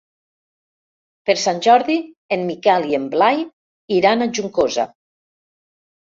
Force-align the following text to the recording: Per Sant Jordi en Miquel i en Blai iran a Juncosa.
Per 1.29 1.33
Sant 1.41 1.59
Jordi 1.65 1.97
en 2.37 2.45
Miquel 2.47 2.87
i 2.93 2.97
en 2.99 3.05
Blai 3.11 3.43
iran 3.97 4.25
a 4.25 4.29
Juncosa. 4.39 4.87